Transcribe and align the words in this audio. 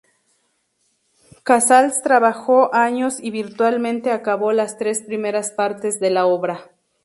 Casals 1.43 2.01
trabajó 2.01 2.73
años 2.73 3.19
y 3.19 3.29
virtualmente 3.29 4.09
acabó 4.11 4.51
las 4.51 4.79
tres 4.79 5.03
primeras 5.03 5.51
partes 5.51 5.99
de 5.99 6.09
la 6.09 6.25
obra. 6.25 6.71